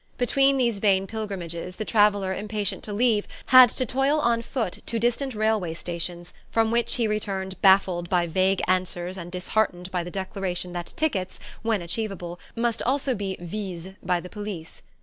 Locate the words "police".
14.27-14.81